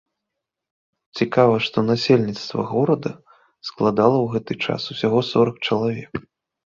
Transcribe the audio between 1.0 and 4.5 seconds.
Цікава, што насельніцтва горада складала ў